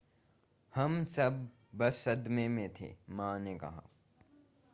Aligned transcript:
हम 0.75 1.03
सब 1.05 1.47
बस 1.75 2.03
सदमे 2.05 2.47
में 2.47 2.73
थे 2.73 2.95
मां 3.09 3.39
ने 3.39 3.55
कहा 3.55 3.83